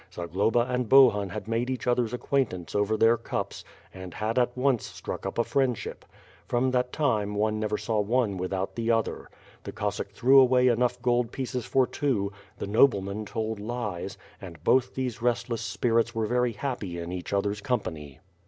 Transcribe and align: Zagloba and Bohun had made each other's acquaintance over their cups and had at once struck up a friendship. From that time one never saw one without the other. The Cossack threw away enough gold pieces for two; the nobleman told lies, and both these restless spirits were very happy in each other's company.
Zagloba 0.11 0.61
and 0.61 0.89
Bohun 0.89 1.29
had 1.29 1.47
made 1.47 1.69
each 1.69 1.85
other's 1.85 2.11
acquaintance 2.11 2.73
over 2.73 2.97
their 2.97 3.17
cups 3.17 3.63
and 3.93 4.15
had 4.15 4.39
at 4.39 4.57
once 4.57 4.83
struck 4.83 5.27
up 5.27 5.37
a 5.37 5.43
friendship. 5.43 6.05
From 6.47 6.71
that 6.71 6.91
time 6.91 7.35
one 7.35 7.59
never 7.59 7.77
saw 7.77 7.99
one 7.99 8.35
without 8.37 8.73
the 8.73 8.89
other. 8.89 9.29
The 9.63 9.71
Cossack 9.71 10.09
threw 10.09 10.39
away 10.39 10.69
enough 10.69 10.99
gold 11.03 11.31
pieces 11.31 11.67
for 11.67 11.85
two; 11.85 12.31
the 12.57 12.65
nobleman 12.65 13.27
told 13.27 13.59
lies, 13.59 14.17
and 14.41 14.63
both 14.63 14.95
these 14.95 15.21
restless 15.21 15.61
spirits 15.61 16.15
were 16.15 16.25
very 16.25 16.53
happy 16.53 16.97
in 16.97 17.11
each 17.11 17.31
other's 17.31 17.61
company. 17.61 18.19